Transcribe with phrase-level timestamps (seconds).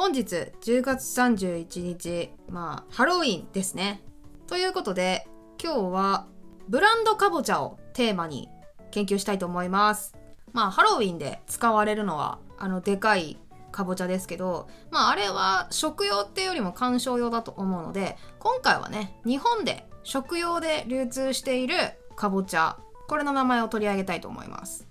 [0.00, 4.00] 本日10月31日、まあ、ハロウィンですね。
[4.46, 5.28] ということで、
[5.62, 6.26] 今日は
[6.70, 8.48] ブランドかぼちゃをテーマに
[8.92, 10.16] 研究したいと思います。
[10.54, 13.36] まあ、ハロウィンで使われるのは、あの、でかい
[13.72, 21.74] かぼちゃですけど、まあ、あれは食用っていうよりも観賞用だと思うので、今回はね、日本で食用で流通している
[22.16, 24.88] かぼちゃ、これの名前を取り上げたいと思います。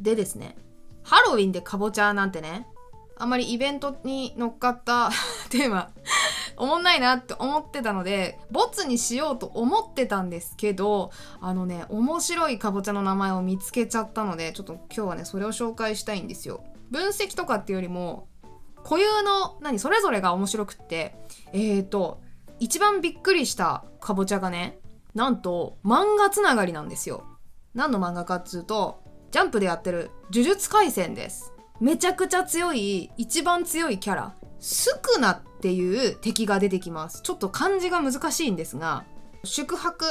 [0.00, 0.56] でですね、
[1.04, 2.66] ハロウィンでかぼちゃなんてね、
[3.22, 5.12] あまりイベントに乗っかった
[5.48, 5.92] テーマ
[6.56, 16.64] おもんないなって思ってたのでボツにしようと思ってたんですけどあのね面白いかぼちゃの名前を見つけちゃったのでちょっと今日はねそれを紹介したいんですよ。
[16.90, 18.26] 分析とかっていうよりも
[18.82, 21.14] 固有の何それぞれが面白くって
[21.52, 22.20] えーと
[22.58, 24.80] 一番びっくりしたかぼちゃがね
[25.14, 27.22] なんと漫画つながりなんですよ。
[27.72, 31.51] 何の漫画かっつうとジャンプでやってる呪術廻戦です。
[31.82, 34.34] めちゃくちゃ強い一番強いキャラ。
[34.60, 37.22] スクナっていう敵が出てきます。
[37.22, 39.04] ちょっと漢字が難しいんですが
[39.42, 40.04] 宿泊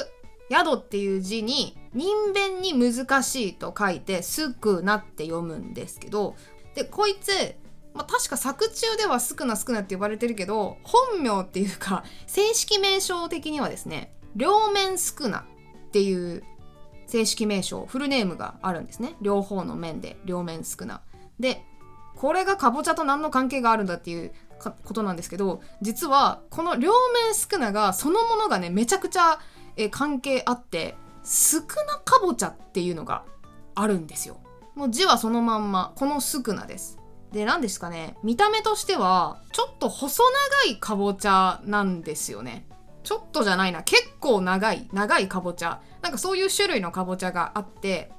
[0.50, 6.36] 宿っていう字に人弁に難しいと書いてスクナって読むんですけど
[6.76, 7.32] でこいつ
[7.94, 16.44] まあ、確か作中ではスクナスクナって呼ばれてるけど本名っていうか正式名称的にはですね両面スクナっていう
[17.08, 19.16] 正式名称フルネームがあるんですね。
[19.22, 21.02] 両方の面で両面スクナ。
[21.42, 21.66] で
[22.22, 26.92] これがかぼちゃと何の関係があるんだっていうことなんですけど実はこの両
[27.26, 29.40] 面スクナがそのものがねめちゃくちゃ
[29.76, 33.24] え関係あってスクナかぼちゃっていうのが
[33.74, 34.38] あるんですよ。
[34.76, 37.00] もう字はそのまんまこのスクナです。
[37.32, 40.22] で何ですかね見た目としてはちょっと細
[40.68, 42.68] 長いかぼちゃなんですよね。
[43.02, 48.12] ちょっとじゃないな結構長い長いかぼちゃなんかそういう種類のかぼちゃがあって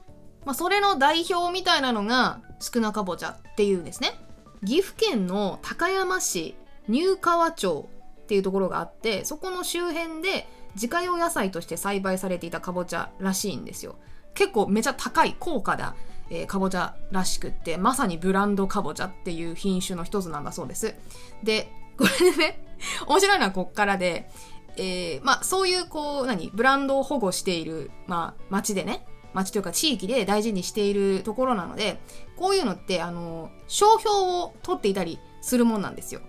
[0.44, 4.18] まあ、それの代表みたいなのが宿儺かぼちゃっていうんですね。
[4.64, 6.54] 岐阜県の高山市
[6.88, 7.88] 入川町
[8.22, 13.96] っていうところがあってそこの周辺で自家用野菜として栽培されていたかぼちゃらしいんですよ。
[14.34, 15.94] 結構めちゃ高い高価な、
[16.30, 20.94] えー、かぼちゃらしくってまさにブランドかぼちゃっていう品種の一つなんだそうです。
[21.42, 22.64] でこれでね
[23.06, 24.30] 面白いのはこっからで
[24.76, 29.04] えー、まあそういうこう何ブランドを保護している、まあ、町でね
[29.34, 31.98] 町というか地域で大事にしているところなので
[32.36, 36.20] こういうのってあの商標を取っていたりするもんなんですよ。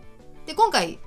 [0.45, 0.99] で今回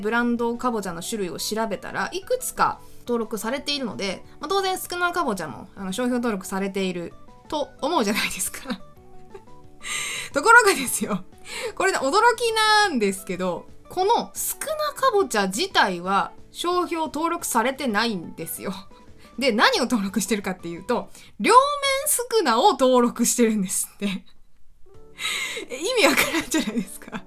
[0.00, 7.14] ブランドかぼちゃの種類を調べたらいくつか登録されているので、まあ、当然少なかぼちゃもあの商標登録されている
[7.48, 8.60] と思うじゃないですか
[10.32, 11.24] ところがですよ
[11.74, 12.52] これで驚き
[12.88, 18.72] なんですけどこの少なかぼちゃ自体は商標登録されてないんですよ
[19.38, 21.10] で、何を登録してるかっていうと、
[21.40, 21.60] 両面
[22.06, 24.06] スクナを登録してるんですって。
[24.06, 27.24] 意味わからんじゃないですか。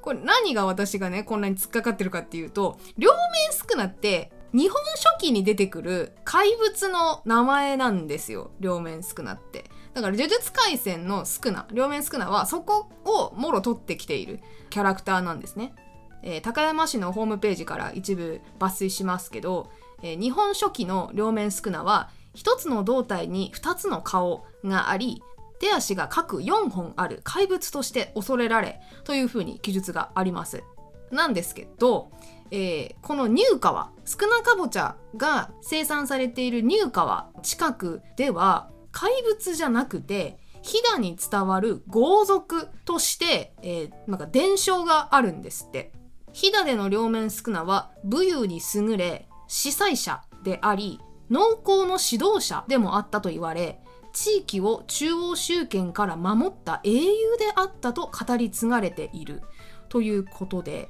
[0.00, 8.50] これ何が私がね、こんなに突っかかってるかっていうと、両面スクナって日本書紀に出てくる怪物の名前なんですよ。
[8.60, 9.64] 両面スクナって。
[9.94, 14.40] だから呪術廻戦のスクナ、両面スクナはそこをもろ取ってきている
[14.70, 15.74] キャラクターなんですね。
[16.22, 19.70] えー、高山市のホームページから一部抜粋しますけど、
[20.02, 25.22] えー、日本書紀の両面宿儺は一つの胴体に二つの顔があり
[25.60, 30.62] 手足が各4本ある怪物として恐れられというふうに記述があります。
[31.10, 32.10] なんですけど、
[32.50, 45.92] えー、この入川宿儺かぼちゃが生産されている入川近くでは怪物じゃなくて飛騨に伝わる豪族として、えー、なんか伝承があるんですって。
[46.32, 51.00] 飛騨での両面宿儺は武勇に優れ司祭者であり
[51.30, 53.80] 農耕の指導者でもあったと言われ
[54.12, 57.02] 地域を中央集権から守った英雄
[57.38, 59.42] であったと語り継がれている。
[59.88, 60.88] ということで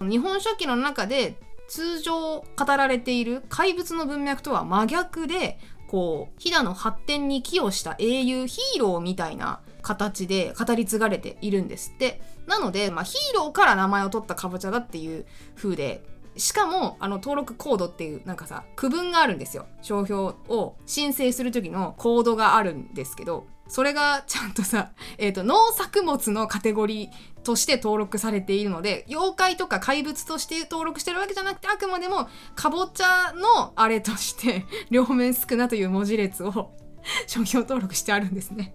[0.00, 12.20] 日本書紀の中で通常語られている怪物の文脈とは真逆でこう飛騨の発展に寄与した英雄ヒーローみたいな形で語り継がれているんですって。
[12.46, 15.26] なので、まあ、ヒーローから名前を取ったかぼちゃだっていう
[15.56, 16.04] 風で
[16.36, 36.72] しかもあの登録コードっていうなんかさ区分があるんですよ商標を申請する時のコードがあるんですけどそれがちゃんとさ、 えーと、農作物のカテゴリーとして登録されているので妖怪とか怪物として登録してるわけじゃなくてあくまでもかぼちゃのあれとして 両面少なという文字列を
[37.26, 38.74] 商標登録してあるんですね。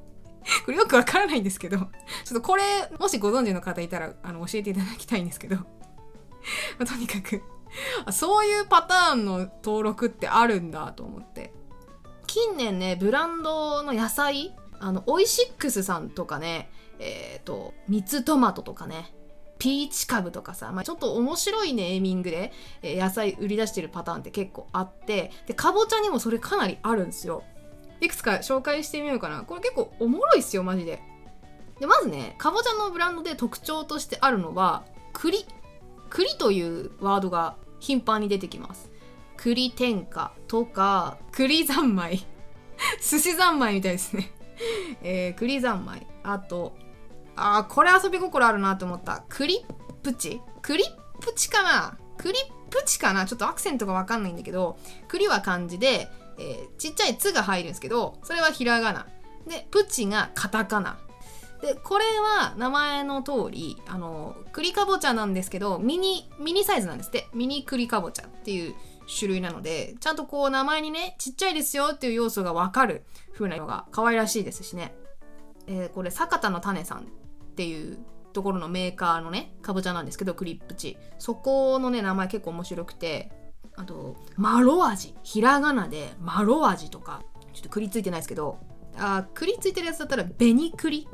[0.66, 1.88] これよくわからないんですけどちょっ
[2.34, 2.64] とこれ
[3.00, 5.58] もしご存知の方いたらあの教えていただきたいんですけど、
[6.86, 7.42] とにかく。
[8.12, 11.54] そういうパターンの登録ってあるんだと思って。
[12.28, 19.14] 近年ねブランドの野菜あのオイシックスさんとかねえっ、ー、と蜜トマトとかね
[19.62, 22.52] ピーチカブとかさ、まあ、ちょっと面白いネーミングで、
[22.82, 27.44] え野菜売り出してるパターンって結構あってでかぼちゃにもそれかなりあるんですよ。
[28.00, 29.44] いくつか紹介してみようかな。
[29.44, 31.04] これ結構おもろいっすよマジで。
[31.80, 34.84] でまずねかぼちゃのブランドで特徴としてあるのは
[35.14, 35.46] 栗。
[36.12, 38.92] 栗というワードが頻繁に出てきます。
[39.38, 42.24] 栗天下とか栗三昧。
[43.02, 44.32] 寿司三昧みたいですね。
[45.02, 46.06] えー、栗三昧。
[46.24, 46.76] あと
[47.36, 49.24] あこれ遊び心あるなと思った。
[49.30, 49.74] クリッ
[50.04, 50.42] プチ？
[50.62, 50.88] クリッ
[51.20, 51.98] プチかな？
[52.18, 52.36] クリッ
[52.70, 53.26] プチかな？
[53.26, 54.78] ちょっとアクセントがわかんないんだけど
[55.08, 59.08] 栗は漢字で、えー、ちっちゃい「つ」が入るんですけどそれはひらがな。
[59.48, 61.00] でプチがカタカナ。
[61.62, 67.28] でこれは名前の通りあの栗かぼちゃなんですけどミニミニサイズなんですって。
[67.34, 68.76] ミニ栗かぼちゃっていう
[69.08, 73.04] 種類なのでちゃんとこう名前にねちっちゃいですよっていう要素がわかる
[73.34, 74.96] 風なのが可愛らしいですしね、
[75.68, 77.04] えー、これ坂田の種さんっ
[77.56, 78.00] ていう
[78.34, 80.98] ところのメーカーのねかぼちゃなんですけどクリップチ。
[81.20, 83.32] そこのね名前結構面白くて
[83.76, 87.24] あとマロ味ひらがなでマロ味とか。
[87.54, 88.58] ちょっと栗ついてないですけど。
[88.98, 91.08] あ栗ついてるやつだったら紅栗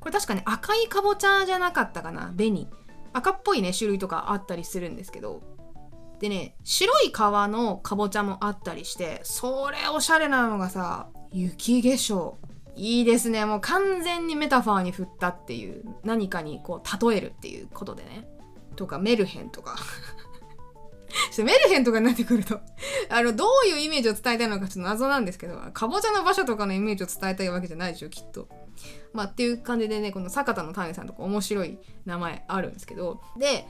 [0.00, 2.32] これ確かね赤いかぼちゃじゃなかったかな？
[2.36, 2.68] 紅。
[3.12, 5.42] 赤っぽいね種類とかあったりするんですけど。
[6.20, 12.34] でね白い皮のかぼちゃもあったりしてそれおしゃれなのがさ雪化粧。
[12.76, 13.44] いいですね。
[13.44, 18.26] もう完全にメタファーに振ったっていう何かにこう例えるっていうことでね。
[18.76, 19.76] とかメルヘンとか。
[21.32, 22.60] ちょメルヘンとかになってくると。
[23.10, 28.48] あのどういうイメージを伝えたいのかちょっと謎なんですけどかぼちゃの場所とかのイメージを伝えたいわけじゃないでしょきっと。
[29.12, 33.20] まあっていう感じでねこの坂田の種さんとか面白い名前あるんですけど。
[33.38, 33.66] で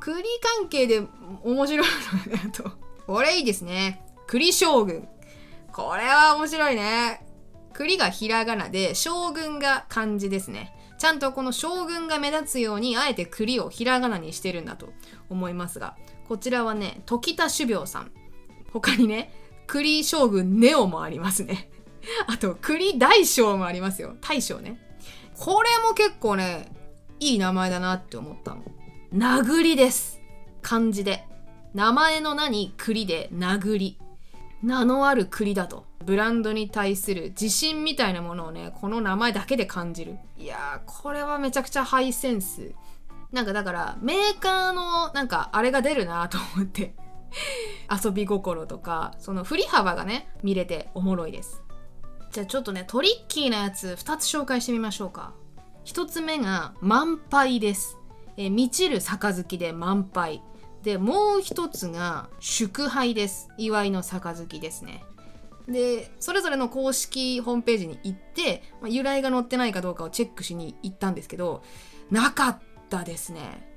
[0.00, 0.24] 栗
[0.58, 1.00] 関係で
[1.44, 1.86] 面白い
[2.26, 2.72] のだと
[3.06, 4.04] これいいですね。
[4.26, 5.08] 栗将軍。
[5.72, 7.24] これは面白いね。
[7.72, 10.74] 栗がひらがなで将軍が漢字ですね。
[10.98, 14.92] ちゃんとこの将軍が目立つようにあえて栗をひらがなにしてるんだと
[15.30, 15.96] 思いますが。
[16.28, 18.12] こちらはね時田種苗さん。
[18.72, 19.32] 他にね
[19.66, 21.70] 栗将軍ネオもありますね。
[22.26, 24.16] あと栗大将もありますよ。
[24.20, 24.78] 大将ね。
[25.38, 26.70] これも結構ね
[27.20, 28.62] いい名前だなって思ったの。
[29.14, 30.20] 殴りです。
[30.62, 31.24] 漢字で。
[31.74, 33.98] 名前の名に栗で殴り。
[34.62, 35.86] 名のある栗だと。
[36.04, 40.16] ブランドに対する自信みたいなものをねこの名前だけで感じる。
[40.36, 42.72] いやーこれはめちゃくちゃハイセンス。
[43.30, 46.94] なんかだからメーカーのなんかあれが出るなと思って。
[48.04, 51.62] 遊び心とかその振り幅がね見れておもろいです。
[52.32, 55.34] じゃあちょっとねトリッキーなやつ2つ紹介してみましょうか。
[55.84, 57.98] 1つ目が満杯です。
[58.38, 60.42] え満ちる杯で満杯。
[60.82, 63.50] でもう一つが祝杯です。
[63.58, 65.04] 祝いの杯ですね。
[65.68, 71.62] でそれぞれの公式ホームページに行って、まあ、由来が載ってないかどうかをチェックしに行ったんですけど
[72.10, 72.58] なかっ
[72.88, 73.76] たですね。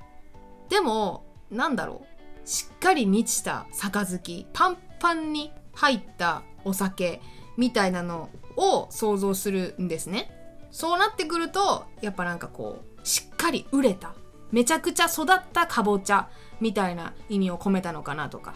[0.69, 2.05] でもなんだろ
[2.45, 2.47] う。
[2.47, 4.47] しっかり満ちた杯。
[4.53, 7.21] パンパンに入ったお酒。
[7.57, 10.31] みたいなのを想像するんですね。
[10.71, 14.13] そうなってくるとやっぱなんかこうしっかり売れた
[14.51, 16.29] めちゃくちゃ育ったかぼちゃ
[16.59, 18.55] みたいな意味を込めたのかなとか。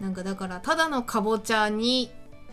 [0.00, 2.10] なんかだからただのかぼちゃに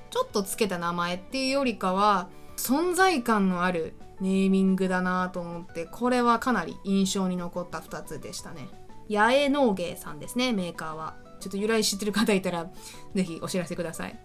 [0.09, 8.69] ちょっとつけた名前っていうよりかは存在感のあるネーミングだなと思ってこれはかなり印象に残った2つでしたね。
[9.09, 11.15] 八重農芸さんですねメーカーは。
[11.39, 12.69] ちょっと由来知ってる方いたら
[13.13, 14.17] 是非お知らせください。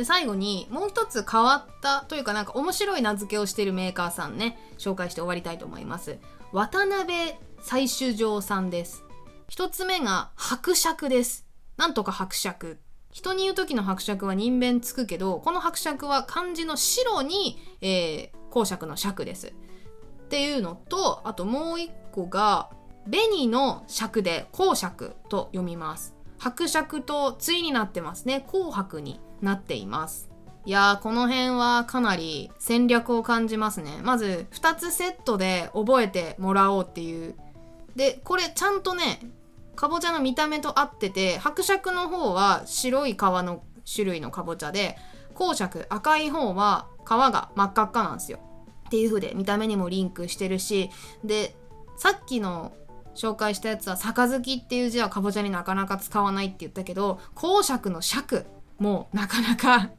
[0.00, 6.18] で最後にもう一つ変わったというかなんか面白い名付けをしているメーカーさんね紹介して終わりたいと思います。
[6.52, 7.06] 渡辺
[7.62, 9.04] 採取場さんです。
[9.46, 11.44] 一つ目が伯爵です。
[11.76, 12.78] なんとか伯爵。
[13.10, 19.48] 人に言う時の伯爵は人弁つくけどこの伯爵は漢字の白に、えー、公爵の爵です。
[19.48, 19.52] っ
[20.28, 22.70] ていうのとあともう一個が
[23.04, 26.14] 紅の爵で公爵と読みます。
[26.38, 28.46] 伯爵と対になってますね。
[28.50, 29.20] 紅白に。
[29.42, 30.30] なっています。
[30.66, 34.00] いやーこの辺はかなり戦略を感じますね。
[34.02, 37.34] まず2つセットで覚えてもらおうっていう。
[37.96, 39.20] でこれちゃんとね
[39.74, 44.96] かぼちゃの見た目と合ってて伯爵の方は白い皮の種類のかぼちゃで
[45.34, 48.38] 公爵赤い方は皮が真っ赤っかなんですよ。
[48.86, 50.90] っていう風で見た目にもリンクしてるし
[51.24, 51.56] で
[51.96, 52.72] さっきの
[53.14, 58.46] 紹介したやつは「杯」っていう字はかぼちゃになかなか使わないって言ったけど公爵の爵
[58.80, 59.90] もうなかなか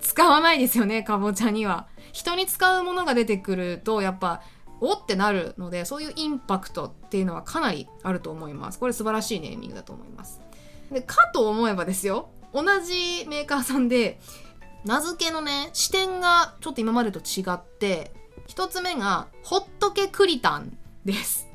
[0.00, 1.88] 使わないですよねかぼちゃには。
[2.12, 4.42] 人に使うものが出てくるとやっぱ
[4.80, 8.78] おってなるのでそういうインパクトっていうのはかなりあると思います。
[8.78, 10.40] これ素晴らしいネーミングだと思います。
[10.92, 14.20] でかと思えばですよ同じメーカーさんで
[14.84, 18.12] 名付けのね視点がちょっと今までと違って
[18.48, 21.46] 1つ目がホットケクリタンです。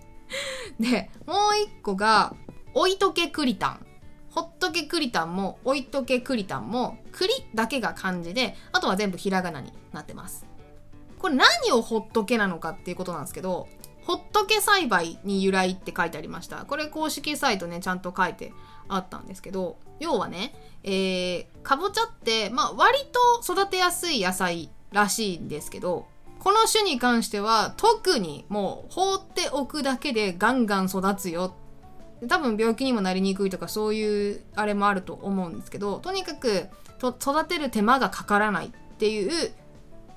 [0.80, 2.36] でもう一個が
[2.74, 3.86] 置いとけクリタン。
[4.34, 10.46] ほっとけクリタンも置いとけクリタンも栗だけが漢字であとは全部ひらがなになってます。
[11.20, 13.68] これ何をほっとけなのかっていうことなんですけど
[14.02, 16.66] ほっとけ栽培に由来って書いてありました。
[16.66, 18.52] これ公式サイトねちゃんと書いて
[18.88, 22.98] あったんですけど要はね、えー、かぼちゃってまあ割
[23.44, 26.08] と育てやすい野菜らしいんですけど
[26.40, 31.56] この種に関しては特にもう放っておくだけでガンガン育つよ
[32.28, 39.52] 多分病気にもなりにくいとかそういうあれもあると思うんですけどとにかく育てる手間がかからないっていう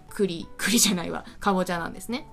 [0.09, 1.25] 栗栗じゃないわ。
[1.41, 2.27] かぼちゃなんですね。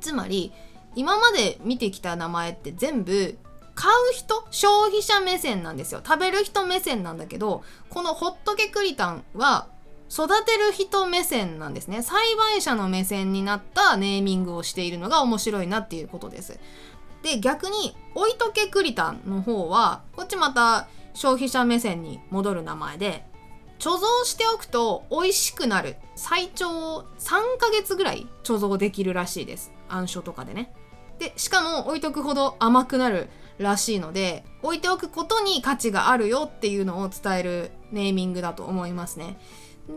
[0.00, 0.52] つまり
[0.94, 3.38] 今まで見てきた名前って全部
[3.74, 6.00] 買う人消費者目線なんですよ。
[6.04, 9.68] 食べる人目線なんだけどこのホットケクリタンは
[10.10, 12.02] 育てる人目線なんですね。
[12.02, 16.58] 栽培者の目線になったネーミングをしているのが面白いなっていうことです。
[17.22, 23.24] で逆に置いとけクリタンの方はこっちまた消費者目線に戻る名前で
[23.78, 25.96] 貯蔵しておくと美味しくなる。
[26.14, 27.04] 最長3
[27.58, 29.72] ヶ月ぐらい貯蔵できるらしいです。
[29.88, 30.72] 暗所とかでね。
[31.18, 39.36] でしかも置いとくほど甘くなるらしいので置いておくことに価値があるよっていうのを伝えるネーミングだと思いますね。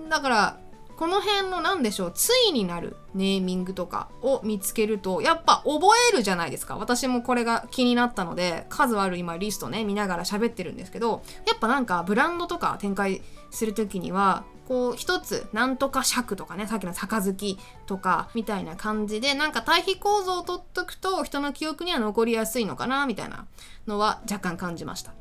[0.10, 0.60] だから
[0.98, 6.78] この辺の何でしょう対になるネーミングとかを見つけるとやっぱ覚えるじゃないですか。
[6.78, 13.22] 私もこれが気になったので数ある今リストね見ながら喋ってるんですけどやっぱなんかブランドとか展開
[13.52, 23.48] する時にはこう一つなんとか尺とかねさっきの杯とかみたいな感じでなんか対比構造を取っとくと人の記憶には残りやすいのかなみたいな
[23.86, 25.14] のは若干感じました。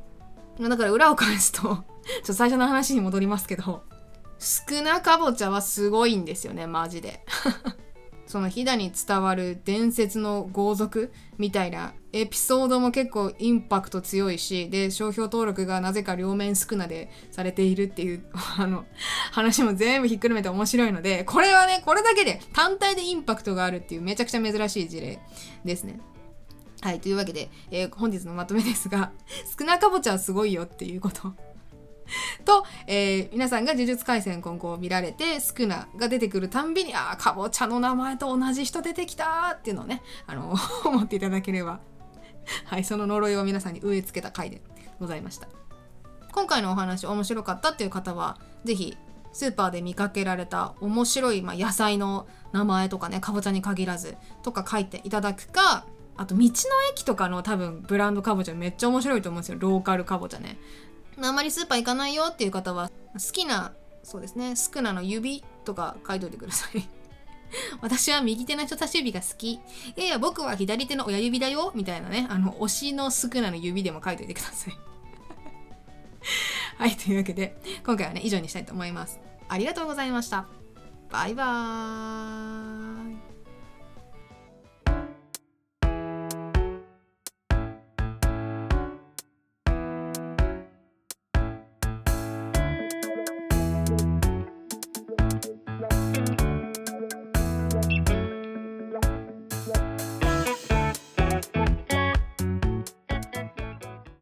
[0.57, 1.81] だから裏を返すと ちょっ
[2.25, 3.83] と最初の話に戻りますけど。
[4.39, 7.25] 少なかぼちゃはすごいんですよねマジで
[8.27, 18.25] その飛騨に伝わる伝説の豪族みたいなエピソードも結構インパクト強いしで商標登録がなぜか両面少なでされているっていう
[18.57, 18.85] あの
[19.31, 25.19] 話も全部ひっくるめて面白いのでこれはねこれだけで単体でインパクトがあるっていうめちゃくちゃ珍しい事例
[25.63, 25.99] ですね。
[26.81, 29.11] はい、というわけで、えー、本日のまとめですが、
[29.57, 31.33] 少なかぼちゃはすごいよっていうこと
[32.43, 41.79] と、えー、皆さんが呪術廻戦今後見られて、スクナが出てくるたんびに、ああ、かぼちゃの名前と同じ人出てきたっていうのをね、あの、 思っていただければ、
[42.65, 44.61] はい、その呪いを皆さんに植え付けた回で
[44.99, 45.47] ございました。
[46.31, 48.97] 今回のお話面白かったっていう方は、是非
[49.35, 55.85] スーパーで見かけられた面白い、まあ、野菜の名前とかね、かぼちゃに限らずとか書いていただくか、
[56.15, 56.49] あと道の
[56.93, 59.57] 駅とかの多分ブランドかぼちゃめっちゃ面白いと思うんですよ。
[59.59, 60.57] ローカルかぼちゃね。
[61.21, 66.87] あんまりスーパー行かないよっていう方は好きなそうですねスクナの指とか書いといてください
[67.81, 69.53] 私は右手の人差し指が好き。
[69.53, 69.59] い
[69.95, 71.71] やいや、僕は左手の親指だよ。
[71.75, 74.73] みたいなね、あの、推しのスクナの指でも書いといてください。
[76.77, 77.55] はい、というわけで、
[77.85, 79.19] 今回はね、以上にしたいと思います。
[79.47, 80.47] ありがとうございました。
[81.09, 82.84] バイバーイ。